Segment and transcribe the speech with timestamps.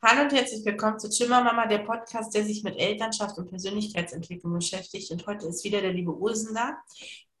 [0.00, 5.10] Hallo und herzlich willkommen zu Zimmermama, der Podcast, der sich mit Elternschaft und Persönlichkeitsentwicklung beschäftigt.
[5.10, 6.80] Und heute ist wieder der liebe Ursen da.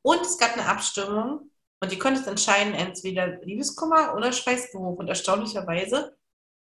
[0.02, 4.98] Und es gab eine Abstimmung und ihr konntet entscheiden, entweder Liebeskummer oder Schweißgeruch.
[4.98, 6.18] Und erstaunlicherweise,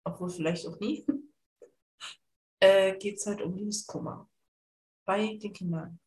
[0.05, 1.05] obwohl vielleicht auch nie,
[2.61, 4.29] äh, geht es heute um Liebeskummer
[5.03, 5.99] bei den Kindern.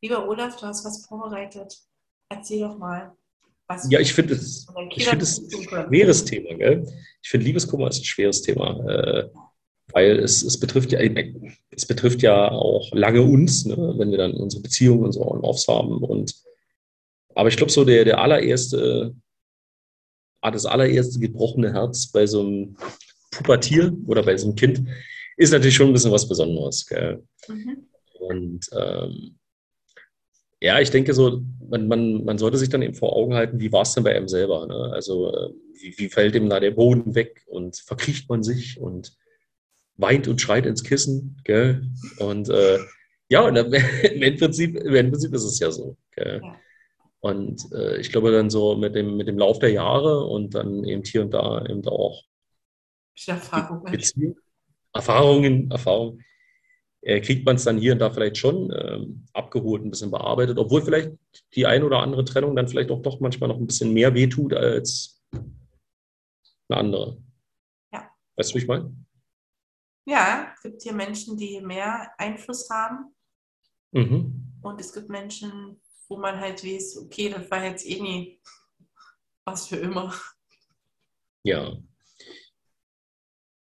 [0.00, 1.76] Lieber Olaf, du hast was vorbereitet.
[2.28, 3.16] Erzähl doch mal.
[3.68, 4.66] Was ja, ich finde es,
[4.96, 6.54] ich find es ein schweres Thema.
[6.54, 6.86] Gell?
[7.22, 9.28] Ich finde, Liebeskummer ist ein schweres Thema, äh,
[9.92, 11.00] weil es, es, betrifft ja,
[11.70, 15.68] es betrifft ja auch lange uns, ne, wenn wir dann unsere Beziehungen und so on-offs
[15.68, 16.02] haben.
[16.02, 16.34] Und,
[17.34, 19.14] aber ich glaube, so der, der allererste,
[20.40, 22.76] ah, das allererste gebrochene Herz bei so einem
[23.30, 24.82] Pubertier oder bei so einem Kind
[25.36, 26.86] ist natürlich schon ein bisschen was Besonderes.
[26.86, 27.22] Gell?
[27.48, 27.88] Mhm.
[28.18, 29.38] Und ähm,
[30.60, 33.72] ja, ich denke so, man, man, man sollte sich dann eben vor Augen halten, wie
[33.72, 34.66] war es denn bei einem selber?
[34.66, 34.92] Ne?
[34.92, 35.50] Also äh,
[35.80, 39.16] wie, wie fällt ihm da der Boden weg und verkriecht man sich und
[39.96, 41.88] weint und schreit ins Kissen, gell?
[42.18, 42.78] Und äh,
[43.28, 45.96] ja, und im Prinzip, im Prinzip ist es ja so.
[46.14, 46.42] Gell?
[47.20, 50.84] Und äh, ich glaube dann so mit dem, mit dem Lauf der Jahre und dann
[50.84, 52.22] eben hier und da eben auch
[53.16, 54.36] Erfahrungen,
[54.92, 56.24] Erfahrungen, Erfahrungen
[57.02, 60.82] kriegt man es dann hier und da vielleicht schon ähm, abgeholt, ein bisschen bearbeitet, obwohl
[60.82, 61.12] vielleicht
[61.54, 64.54] die ein oder andere Trennung dann vielleicht auch doch manchmal noch ein bisschen mehr wehtut
[64.54, 65.20] als
[66.68, 67.22] eine andere.
[67.92, 68.08] Ja.
[68.36, 68.94] Weißt du, wie ich meine?
[70.06, 73.14] Ja, es gibt hier Menschen, die mehr Einfluss haben.
[73.92, 74.58] Mhm.
[74.62, 78.40] Und es gibt Menschen, wo man halt weiß, okay, das war jetzt eh nie
[79.44, 80.14] was für immer.
[81.42, 81.76] Ja.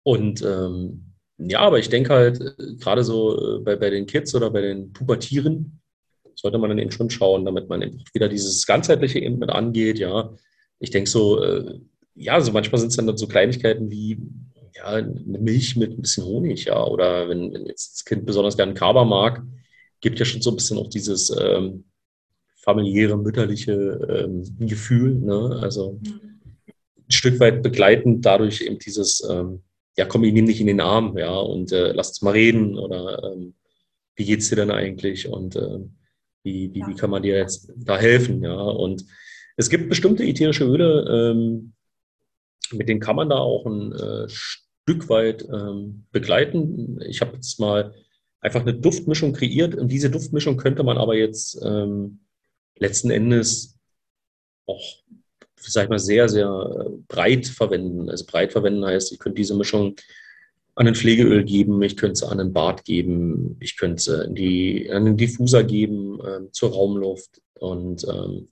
[0.02, 1.07] Und ähm,
[1.38, 4.60] ja, aber ich denke halt, äh, gerade so äh, bei, bei den Kids oder bei
[4.60, 5.80] den Pubertieren,
[6.34, 9.98] sollte man dann eben schon schauen, damit man eben wieder dieses Ganzheitliche eben mit angeht.
[9.98, 10.32] Ja,
[10.78, 11.80] ich denke so, äh,
[12.14, 14.20] ja, so manchmal sind es dann so Kleinigkeiten wie
[14.74, 18.56] ja, eine Milch mit ein bisschen Honig, ja, oder wenn, wenn jetzt das Kind besonders
[18.56, 19.42] gerne Kaba mag,
[20.00, 21.84] gibt ja schon so ein bisschen auch dieses ähm,
[22.56, 25.58] familiäre, mütterliche ähm, Gefühl, ne?
[25.62, 26.40] also mhm.
[26.66, 29.62] ein Stück weit begleitend dadurch eben dieses ähm,
[29.98, 32.78] ja komm, ich nehme dich in den Arm, ja, und äh, lass uns mal reden
[32.78, 33.54] oder ähm,
[34.14, 35.80] wie geht's dir denn eigentlich und äh,
[36.44, 39.04] wie, wie, wie kann man dir jetzt da helfen, ja, und
[39.56, 41.72] es gibt bestimmte ätherische Öle, ähm,
[42.70, 47.00] mit denen kann man da auch ein äh, Stück weit ähm, begleiten.
[47.08, 47.92] Ich habe jetzt mal
[48.40, 52.20] einfach eine Duftmischung kreiert und diese Duftmischung könnte man aber jetzt ähm,
[52.76, 53.76] letzten Endes
[54.66, 55.02] auch
[55.60, 58.08] sag ich mal, sehr, sehr breit verwenden.
[58.10, 59.96] Also breit verwenden heißt, ich könnte diese Mischung
[60.74, 64.34] an ein Pflegeöl geben, ich könnte sie an ein Bad geben, ich könnte sie in
[64.36, 67.40] die, an einen Diffuser geben, äh, zur Raumluft.
[67.58, 68.48] Und ähm,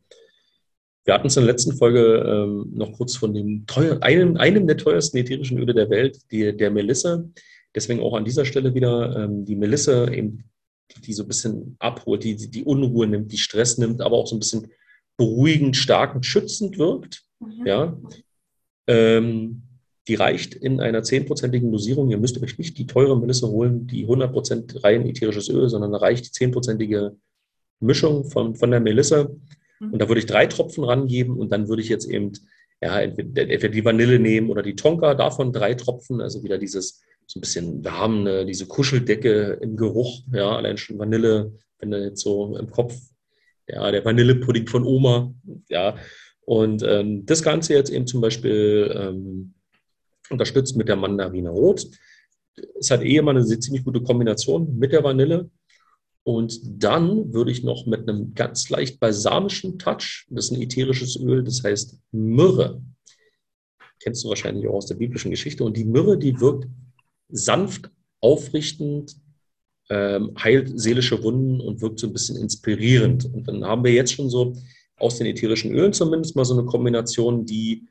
[1.05, 4.67] wir hatten es in der letzten Folge ähm, noch kurz von dem teuer, einem, einem
[4.67, 7.31] der teuersten ätherischen Öle der Welt, die, der Melisse.
[7.77, 10.43] Deswegen auch an dieser Stelle wieder ähm, die Melisse, eben,
[10.91, 14.27] die, die so ein bisschen abholt, die, die Unruhe nimmt, die Stress nimmt, aber auch
[14.27, 14.67] so ein bisschen
[15.17, 17.23] beruhigend, stark und schützend wirkt.
[17.41, 17.67] Mhm.
[17.67, 17.97] Ja.
[18.87, 19.63] Ähm,
[20.09, 22.11] die reicht in einer zehnprozentigen Dosierung.
[22.11, 25.99] Ihr müsst euch nicht die teure Melisse holen, die 100% rein ätherisches Öl, sondern da
[25.99, 27.17] reicht die zehnprozentige
[27.81, 29.37] Mischung von, von der Melisse.
[29.81, 29.93] Mhm.
[29.93, 32.33] Und da würde ich drei Tropfen rangeben und dann würde ich jetzt eben
[32.81, 37.03] ja, entweder, entweder die Vanille nehmen oder die Tonka, davon drei Tropfen, also wieder dieses
[37.27, 42.21] so ein bisschen warme, diese Kuscheldecke im Geruch, ja, allein schon Vanille, wenn du jetzt
[42.21, 42.95] so im Kopf
[43.69, 45.35] ja, der Vanillepudding von Oma,
[45.69, 45.97] ja.
[46.41, 49.55] Und ähm, das Ganze jetzt eben zum Beispiel ähm,
[50.31, 51.87] unterstützt mit der Mandarine Rot.
[52.79, 55.51] Es hat eh immer eine ziemlich gute Kombination mit der Vanille.
[56.23, 61.17] Und dann würde ich noch mit einem ganz leicht balsamischen Touch, das ist ein ätherisches
[61.21, 62.83] Öl, das heißt Myrrhe.
[64.01, 65.63] Kennst du wahrscheinlich auch aus der biblischen Geschichte.
[65.63, 66.69] Und die Myrrhe, die wirkt
[67.29, 67.91] sanft,
[68.21, 69.17] aufrichtend,
[69.89, 73.25] ähm, heilt seelische Wunden und wirkt so ein bisschen inspirierend.
[73.25, 74.55] Und dann haben wir jetzt schon so
[74.99, 77.87] aus den ätherischen Ölen zumindest mal so eine Kombination, die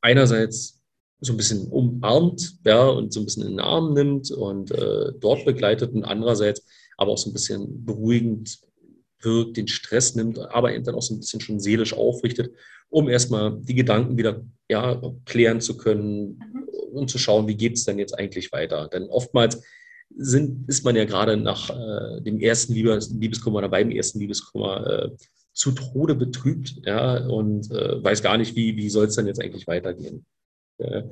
[0.00, 0.80] einerseits
[1.20, 5.12] so ein bisschen umarmt ja, und so ein bisschen in den Arm nimmt und äh,
[5.18, 6.64] dort begleitet und andererseits
[6.96, 8.58] aber auch so ein bisschen beruhigend
[9.20, 12.54] wirkt, den Stress nimmt, aber eben dann auch so ein bisschen schon seelisch aufrichtet,
[12.88, 16.68] um erstmal die Gedanken wieder ja, klären zu können mhm.
[16.92, 18.88] und zu schauen, wie geht es denn jetzt eigentlich weiter.
[18.88, 19.60] Denn oftmals
[20.16, 24.86] sind, ist man ja gerade nach äh, dem ersten Liebes, Liebeskummer oder beim ersten Liebeskummer
[24.86, 25.10] äh,
[25.52, 29.42] zu Tode betrübt ja, und äh, weiß gar nicht, wie, wie soll es dann jetzt
[29.42, 30.24] eigentlich weitergehen.
[30.78, 31.02] Äh,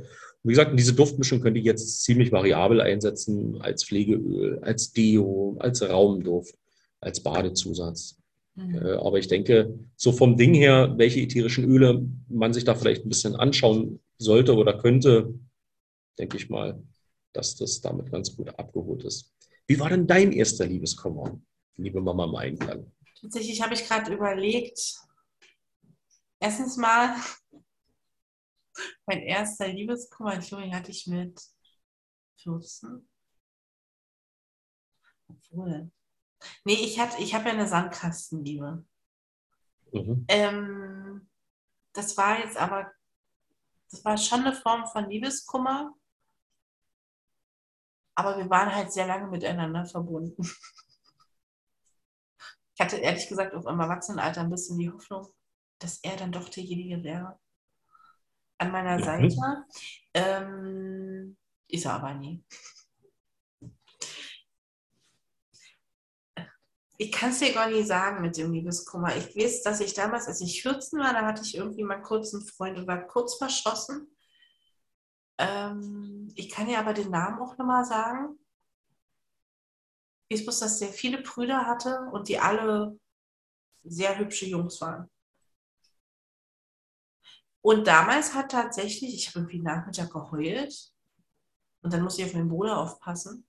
[0.43, 5.83] wie gesagt, diese Duftmischung könnte ich jetzt ziemlich variabel einsetzen als Pflegeöl, als Deo, als
[5.83, 6.55] Raumduft,
[7.01, 8.17] als Badezusatz.
[8.55, 8.77] Mhm.
[8.77, 13.05] Äh, aber ich denke, so vom Ding her, welche ätherischen Öle man sich da vielleicht
[13.05, 15.35] ein bisschen anschauen sollte oder könnte,
[16.19, 16.81] denke ich mal,
[17.37, 19.33] dass das damit ganz gut abgeholt ist.
[19.67, 21.41] Wie war denn dein erster Liebeskummer,
[21.77, 22.93] liebe Mama im Einklang?
[23.21, 24.97] Tatsächlich habe ich gerade überlegt,
[26.39, 27.17] erstens mal,
[29.07, 31.41] mein erster Liebeskummer, glaube, hatte ich mit
[32.43, 33.09] 14.
[35.29, 35.91] Obwohl.
[36.65, 38.85] Nee, ich, ich habe ja eine Sandkastenliebe.
[39.93, 40.25] Mhm.
[40.29, 41.29] Ähm,
[41.93, 42.93] das war jetzt aber,
[43.91, 45.95] das war schon eine Form von Liebeskummer.
[48.17, 50.43] Aber wir waren halt sehr lange miteinander verbunden.
[52.75, 55.27] Ich hatte ehrlich gesagt auf im Erwachsenenalter ein bisschen die Hoffnung,
[55.79, 57.39] dass er dann doch derjenige wäre.
[58.59, 59.03] An meiner mhm.
[59.03, 59.65] Seite.
[60.13, 61.37] Ähm,
[61.69, 62.45] ist er aber nie.
[66.99, 69.15] Ich kann es dir gar nicht sagen mit dem Liebeskummer.
[69.17, 72.33] Ich weiß, dass ich damals, als ich 14 war, da hatte ich irgendwie mal kurz
[72.33, 74.16] einen Freund und war kurz verschossen.
[75.39, 78.39] Ähm, ich kann dir aber den Namen auch nochmal sagen.
[80.29, 82.99] Ich wusste, dass der viele Brüder hatte und die alle
[83.85, 85.09] sehr hübsche Jungs waren.
[87.63, 90.93] Und damals hat tatsächlich, ich habe irgendwie Nachmittag geheult
[91.83, 93.47] und dann musste ich auf meinen Bruder aufpassen.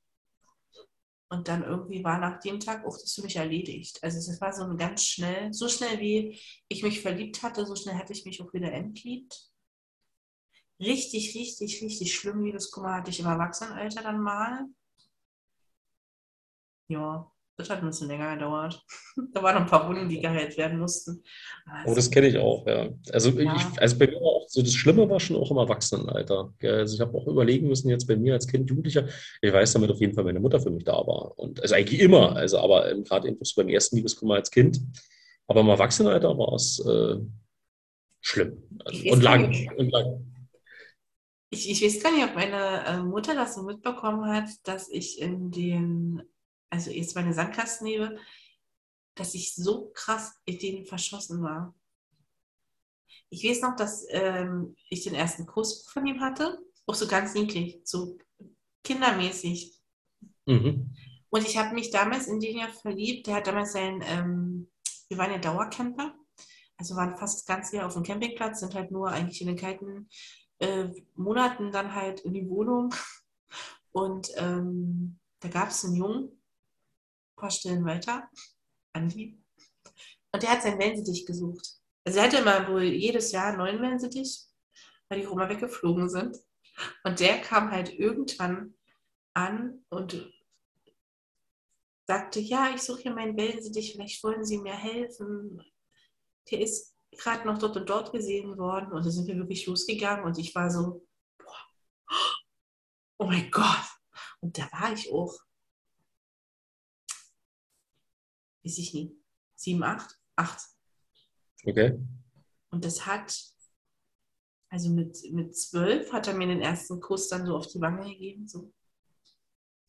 [1.29, 4.01] Und dann irgendwie war nach dem Tag auch das für mich erledigt.
[4.01, 7.95] Also es war so ganz schnell, so schnell wie ich mich verliebt hatte, so schnell
[7.95, 9.51] hätte ich mich auch wieder entliebt.
[10.79, 14.65] Richtig, richtig, richtig schlimm Liebeskummer hatte ich im Erwachsenenalter dann mal.
[16.89, 18.85] Ja, das hat ein bisschen länger gedauert.
[19.33, 21.23] da waren noch ein paar Wunden, die geheilt werden mussten.
[21.65, 22.89] Also, oh, das kenne ich auch, ja.
[23.11, 23.55] Also, ja.
[23.55, 26.53] Ich, also bei mir auch so das Schlimme war schon auch im Erwachsenenalter.
[26.61, 29.07] Also ich habe auch überlegen müssen, jetzt bei mir als Kind, Jugendlicher,
[29.41, 31.37] ich weiß, damit auf jeden Fall meine Mutter für mich da war.
[31.37, 34.79] Und also eigentlich immer, also aber gerade eben so beim ersten Liebeskummer als Kind.
[35.47, 37.17] Aber im Erwachsenenalter war es äh,
[38.21, 38.63] schlimm.
[38.85, 40.36] Also, und lang, und lang.
[41.49, 45.19] Ich, ich weiß gar nicht, ob meine äh, Mutter das so mitbekommen hat, dass ich
[45.21, 46.21] in den,
[46.69, 48.17] also jetzt meine Sandkastenliebe,
[49.15, 51.73] dass ich so krass in den verschossen war.
[53.29, 57.33] Ich weiß noch, dass ähm, ich den ersten Kuss von ihm hatte, auch so ganz
[57.33, 58.17] niedlich, so
[58.83, 59.73] kindermäßig.
[60.45, 60.93] Mhm.
[61.29, 63.27] Und ich habe mich damals in den ja verliebt.
[63.27, 64.69] Der hat damals sein, ähm,
[65.09, 66.15] wir waren ja Dauercamper,
[66.77, 69.57] also waren fast das ganze Jahr auf dem Campingplatz, sind halt nur eigentlich in den
[69.57, 70.09] kalten
[70.59, 72.93] äh, Monaten dann halt in die Wohnung.
[73.91, 78.29] Und ähm, da gab es einen Jungen, ein paar Stellen weiter,
[78.93, 79.39] Andi.
[80.31, 81.79] Und der hat sein Wellensittich gesucht.
[82.03, 84.41] Also er hatte immer wohl jedes Jahr einen neuen Wellensittich,
[85.09, 86.37] weil die immer weggeflogen sind.
[87.03, 88.75] Und der kam halt irgendwann
[89.33, 90.31] an und
[92.05, 95.61] sagte, ja, ich suche hier meinen Wellensittich, vielleicht wollen Sie mir helfen.
[96.49, 100.25] Der ist gerade noch dort und dort gesehen worden und da sind wir wirklich losgegangen
[100.25, 101.05] und ich war so,
[101.37, 101.67] boah,
[103.19, 103.85] oh mein Gott.
[104.39, 105.35] Und da war ich auch,
[108.63, 109.19] weiß ich nie,
[109.55, 110.61] sieben, acht, acht.
[111.65, 111.99] Okay.
[112.69, 113.35] Und das hat,
[114.69, 118.09] also mit, mit zwölf hat er mir den ersten Kuss dann so auf die Wange
[118.09, 118.73] gegeben, so.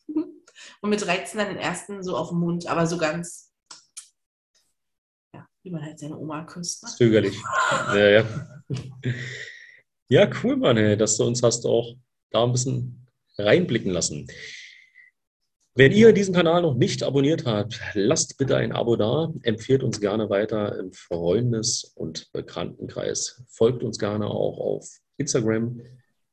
[0.80, 3.52] Und mit 13 dann den ersten so auf den Mund, aber so ganz
[5.68, 6.82] wie man halt seine Oma küsst.
[6.82, 6.90] Ne?
[6.96, 7.36] Zögerlich.
[7.94, 8.24] ja, ja.
[10.08, 11.94] ja, cool, Mann, dass du uns hast auch
[12.30, 13.06] da ein bisschen
[13.36, 14.26] reinblicken lassen.
[15.74, 20.00] Wenn ihr diesen Kanal noch nicht abonniert habt, lasst bitte ein Abo da, empfehlt uns
[20.00, 23.44] gerne weiter im Freundes- und Bekanntenkreis.
[23.48, 25.80] Folgt uns gerne auch auf Instagram.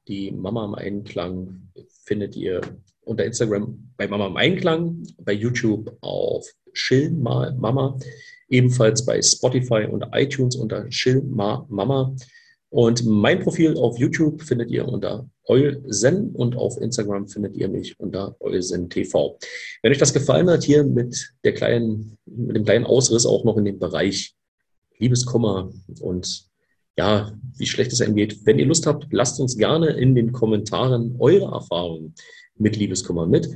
[0.07, 1.71] Die Mama im Einklang
[2.05, 2.61] findet ihr
[3.01, 7.99] unter Instagram bei Mama im Einklang, bei YouTube auf Chill Mama
[8.49, 12.15] ebenfalls bei Spotify und iTunes unter Chill Ma Mama.
[12.69, 17.99] Und mein Profil auf YouTube findet ihr unter Eulsen und auf Instagram findet ihr mich
[17.99, 19.37] unter Eulsen TV.
[19.81, 23.57] Wenn euch das gefallen hat, hier mit, der kleinen, mit dem kleinen Ausriss auch noch
[23.57, 24.35] in dem Bereich
[24.97, 25.71] Liebeskummer
[26.01, 26.49] und
[26.97, 28.45] ja, wie schlecht es einem geht.
[28.45, 32.15] Wenn ihr Lust habt, lasst uns gerne in den Kommentaren eure Erfahrungen
[32.57, 33.49] mit Liebeskummer mit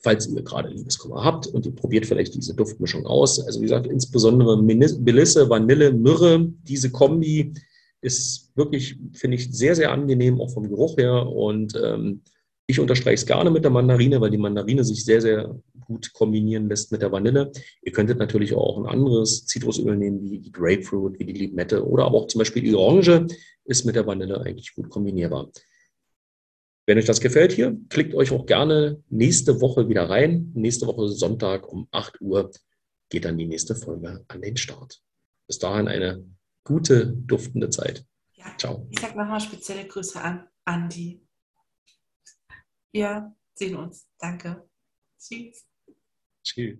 [0.00, 3.40] falls ihr gerade Liebeskummer habt und ihr probiert vielleicht diese Duftmischung aus.
[3.44, 7.52] Also wie gesagt, insbesondere Melisse, Vanille, Myrrhe, diese Kombi
[8.00, 11.26] ist wirklich, finde ich, sehr, sehr angenehm, auch vom Geruch her.
[11.26, 12.22] Und ähm,
[12.66, 16.68] ich unterstreiche es gerne mit der Mandarine, weil die Mandarine sich sehr, sehr gut kombinieren
[16.68, 17.50] lässt mit der Vanille.
[17.82, 22.04] Ihr könntet natürlich auch ein anderes Zitrusöl nehmen, wie die Grapefruit, wie die Limette oder
[22.04, 23.26] aber auch zum Beispiel die Orange
[23.64, 25.50] ist mit der Vanille eigentlich gut kombinierbar.
[26.88, 30.50] Wenn euch das gefällt hier, klickt euch auch gerne nächste Woche wieder rein.
[30.54, 32.50] Nächste Woche Sonntag um 8 Uhr
[33.10, 35.02] geht dann die nächste Folge an den Start.
[35.46, 36.24] Bis dahin eine
[36.64, 38.06] gute, duftende Zeit.
[38.32, 38.86] Ja, Ciao.
[38.88, 41.20] Ich sage nochmal spezielle Grüße an Andi.
[42.92, 44.08] Ja, sehen uns.
[44.18, 44.66] Danke.
[45.18, 45.66] Tschüss.
[46.42, 46.76] Tschüss.